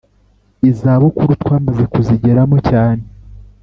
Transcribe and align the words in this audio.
izabukuru 0.69 1.31
twamaze 1.41 1.83
kuzigeramo 1.93 2.57
cyane 2.69 3.03